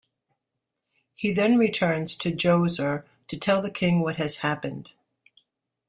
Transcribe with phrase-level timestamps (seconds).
[1.13, 4.93] He then returns to Djoser to tell the king what has happened.